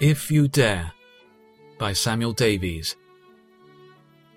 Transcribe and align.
If 0.00 0.30
You 0.30 0.48
Dare 0.48 0.92
by 1.78 1.92
Samuel 1.92 2.32
Davies. 2.32 2.96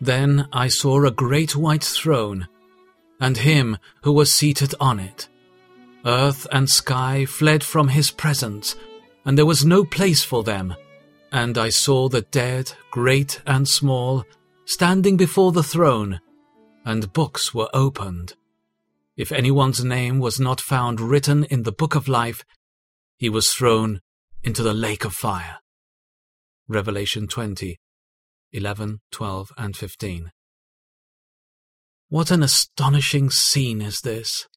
Then 0.02 0.50
I 0.52 0.68
saw 0.68 1.06
a 1.06 1.10
great 1.10 1.56
white 1.56 1.86
throne, 1.86 2.50
and 3.22 3.38
him 3.38 3.78
who 4.02 4.12
was 4.12 4.30
seated 4.30 4.76
on 4.82 5.00
it. 5.00 5.30
Earth 6.06 6.46
and 6.52 6.70
sky 6.70 7.24
fled 7.24 7.64
from 7.64 7.88
his 7.88 8.12
presence, 8.12 8.76
and 9.24 9.38
there 9.38 9.46
was 9.46 9.66
no 9.66 9.86
place 9.86 10.22
for 10.22 10.44
them. 10.44 10.76
And 11.32 11.58
I 11.58 11.70
saw 11.70 12.10
the 12.10 12.24
dead, 12.24 12.74
great 12.92 13.40
and 13.48 13.66
small, 13.66 14.26
standing 14.66 15.16
before 15.16 15.54
the 15.54 15.64
throne, 15.64 16.20
and 16.84 17.14
books 17.14 17.54
were 17.54 17.70
opened. 17.74 18.34
If 19.16 19.32
anyone's 19.32 19.82
name 19.82 20.20
was 20.20 20.42
not 20.42 20.60
found 20.60 21.00
written 21.00 21.46
in 21.46 21.64
the 21.64 21.72
book 21.72 21.96
of 21.96 22.10
life, 22.10 22.44
he 23.16 23.30
was 23.30 23.50
thrown 23.50 24.02
into 24.44 24.64
the 24.64 24.74
lake 24.74 25.06
of 25.06 25.14
fire. 25.14 25.58
Revelation 26.68 27.28
20, 27.28 27.78
11, 28.52 29.00
12, 29.12 29.52
and 29.58 29.76
15. 29.76 30.32
What 32.10 32.32
an 32.32 32.44
astonishing 32.44 33.30
scene 33.30 33.82
is 33.82 34.02
this! 34.02 34.48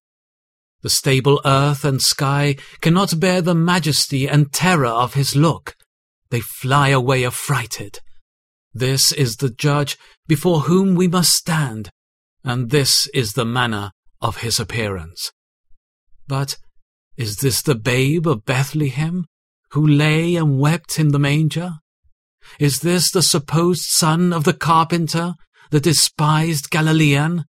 The 0.82 0.90
stable 0.90 1.40
earth 1.44 1.84
and 1.84 2.02
sky 2.02 2.56
cannot 2.80 3.18
bear 3.18 3.40
the 3.40 3.54
majesty 3.54 4.28
and 4.28 4.52
terror 4.52 4.86
of 4.86 5.14
his 5.14 5.34
look. 5.34 5.74
They 6.30 6.40
fly 6.40 6.90
away 6.90 7.24
affrighted. 7.24 8.00
This 8.74 9.10
is 9.12 9.36
the 9.36 9.48
judge 9.48 9.96
before 10.26 10.60
whom 10.60 10.94
we 10.94 11.08
must 11.08 11.30
stand, 11.30 11.90
and 12.44 12.70
this 12.70 13.08
is 13.14 13.32
the 13.32 13.46
manner 13.46 13.90
of 14.20 14.38
his 14.38 14.60
appearance. 14.60 15.32
But 16.28 16.58
is 17.16 17.36
this 17.36 17.62
the 17.62 17.74
babe 17.74 18.26
of 18.26 18.44
Bethlehem, 18.44 19.24
who 19.76 19.86
lay 19.86 20.36
and 20.36 20.58
wept 20.58 20.98
in 20.98 21.08
the 21.08 21.18
manger? 21.18 21.72
Is 22.58 22.80
this 22.80 23.10
the 23.10 23.20
supposed 23.20 23.82
son 23.82 24.32
of 24.32 24.44
the 24.44 24.54
carpenter, 24.54 25.34
the 25.70 25.80
despised 25.80 26.70
Galilean? 26.70 27.44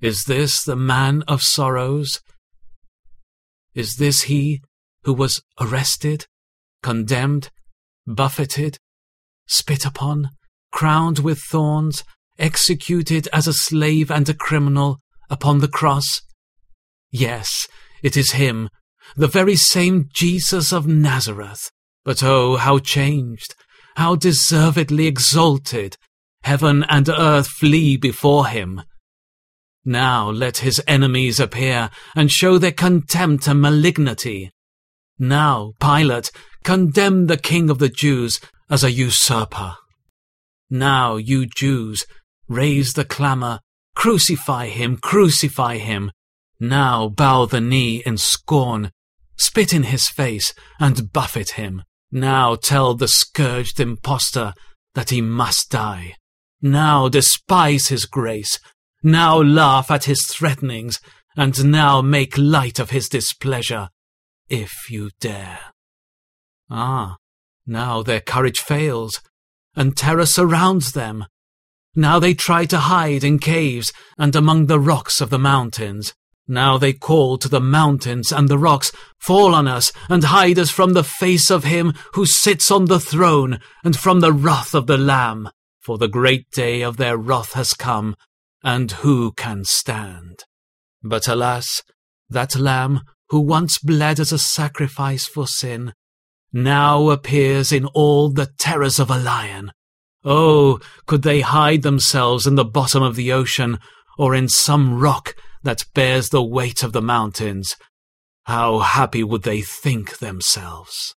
Is 0.00 0.22
this 0.22 0.62
the 0.62 0.76
man 0.76 1.24
of 1.26 1.42
sorrows? 1.42 2.20
Is 3.74 3.96
this 3.96 4.22
he 4.22 4.62
who 5.02 5.12
was 5.12 5.42
arrested, 5.60 6.26
condemned, 6.80 7.50
buffeted, 8.06 8.78
spit 9.48 9.84
upon, 9.84 10.28
crowned 10.70 11.18
with 11.18 11.40
thorns, 11.50 12.04
executed 12.38 13.26
as 13.32 13.48
a 13.48 13.52
slave 13.52 14.12
and 14.12 14.28
a 14.28 14.34
criminal 14.34 15.00
upon 15.28 15.58
the 15.58 15.66
cross? 15.66 16.22
Yes, 17.10 17.66
it 18.00 18.16
is 18.16 18.30
him, 18.30 18.68
the 19.16 19.28
very 19.28 19.56
same 19.56 20.08
Jesus 20.12 20.72
of 20.72 20.86
Nazareth. 20.86 21.70
But 22.04 22.22
oh, 22.22 22.56
how 22.56 22.78
changed, 22.78 23.54
how 23.96 24.16
deservedly 24.16 25.06
exalted! 25.06 25.96
Heaven 26.42 26.84
and 26.88 27.08
earth 27.08 27.46
flee 27.46 27.96
before 27.96 28.48
him. 28.48 28.82
Now 29.84 30.30
let 30.30 30.58
his 30.58 30.82
enemies 30.86 31.38
appear 31.38 31.90
and 32.16 32.30
show 32.30 32.58
their 32.58 32.72
contempt 32.72 33.46
and 33.46 33.60
malignity. 33.60 34.50
Now, 35.18 35.72
Pilate, 35.80 36.30
condemn 36.64 37.26
the 37.26 37.36
King 37.36 37.70
of 37.70 37.78
the 37.78 37.88
Jews 37.88 38.40
as 38.70 38.82
a 38.82 38.90
usurper. 38.90 39.76
Now, 40.70 41.16
you 41.16 41.46
Jews, 41.46 42.04
raise 42.48 42.94
the 42.94 43.04
clamour, 43.04 43.60
crucify 43.94 44.68
him, 44.68 44.96
crucify 44.96 45.78
him. 45.78 46.10
Now 46.62 47.08
bow 47.08 47.46
the 47.46 47.60
knee 47.60 48.04
in 48.06 48.18
scorn, 48.18 48.92
spit 49.36 49.72
in 49.72 49.82
his 49.82 50.08
face, 50.08 50.54
and 50.78 51.12
buffet 51.12 51.50
him. 51.50 51.82
Now 52.12 52.54
tell 52.54 52.94
the 52.94 53.08
scourged 53.08 53.80
impostor 53.80 54.54
that 54.94 55.10
he 55.10 55.20
must 55.20 55.72
die. 55.72 56.14
Now 56.60 57.08
despise 57.08 57.88
his 57.88 58.04
grace. 58.04 58.60
Now 59.02 59.42
laugh 59.42 59.90
at 59.90 60.04
his 60.04 60.24
threatenings, 60.24 61.00
and 61.36 61.72
now 61.72 62.00
make 62.00 62.38
light 62.38 62.78
of 62.78 62.90
his 62.90 63.08
displeasure, 63.08 63.88
if 64.48 64.88
you 64.88 65.10
dare. 65.18 65.58
Ah, 66.70 67.16
now 67.66 68.04
their 68.04 68.20
courage 68.20 68.60
fails, 68.60 69.20
and 69.74 69.96
terror 69.96 70.26
surrounds 70.26 70.92
them. 70.92 71.24
Now 71.96 72.20
they 72.20 72.34
try 72.34 72.66
to 72.66 72.78
hide 72.78 73.24
in 73.24 73.40
caves 73.40 73.92
and 74.16 74.36
among 74.36 74.66
the 74.66 74.78
rocks 74.78 75.20
of 75.20 75.30
the 75.30 75.40
mountains. 75.40 76.14
Now 76.48 76.76
they 76.76 76.92
call 76.92 77.38
to 77.38 77.48
the 77.48 77.60
mountains 77.60 78.32
and 78.32 78.48
the 78.48 78.58
rocks, 78.58 78.92
Fall 79.18 79.54
on 79.54 79.68
us, 79.68 79.92
and 80.08 80.24
hide 80.24 80.58
us 80.58 80.70
from 80.70 80.92
the 80.92 81.04
face 81.04 81.50
of 81.50 81.64
him 81.64 81.94
who 82.14 82.26
sits 82.26 82.70
on 82.70 82.86
the 82.86 83.00
throne, 83.00 83.60
and 83.84 83.96
from 83.96 84.20
the 84.20 84.32
wrath 84.32 84.74
of 84.74 84.86
the 84.86 84.98
Lamb. 84.98 85.50
For 85.80 85.98
the 85.98 86.08
great 86.08 86.50
day 86.50 86.82
of 86.82 86.96
their 86.96 87.16
wrath 87.16 87.52
has 87.52 87.74
come, 87.74 88.16
and 88.62 88.90
who 88.90 89.32
can 89.32 89.64
stand? 89.64 90.44
But 91.02 91.28
alas, 91.28 91.82
that 92.28 92.56
Lamb, 92.56 93.02
who 93.28 93.40
once 93.40 93.78
bled 93.78 94.20
as 94.20 94.32
a 94.32 94.38
sacrifice 94.38 95.26
for 95.26 95.46
sin, 95.46 95.94
now 96.52 97.10
appears 97.10 97.72
in 97.72 97.86
all 97.86 98.30
the 98.30 98.50
terrors 98.58 98.98
of 98.98 99.10
a 99.10 99.18
lion. 99.18 99.72
Oh, 100.24 100.80
could 101.06 101.22
they 101.22 101.40
hide 101.40 101.82
themselves 101.82 102.46
in 102.46 102.56
the 102.56 102.64
bottom 102.64 103.02
of 103.02 103.16
the 103.16 103.32
ocean, 103.32 103.78
or 104.18 104.34
in 104.34 104.48
some 104.48 105.00
rock 105.00 105.34
that 105.62 105.84
bears 105.94 106.28
the 106.30 106.42
weight 106.42 106.82
of 106.82 106.92
the 106.92 107.02
mountains, 107.02 107.76
how 108.44 108.80
happy 108.80 109.22
would 109.22 109.42
they 109.42 109.60
think 109.60 110.18
themselves? 110.18 111.14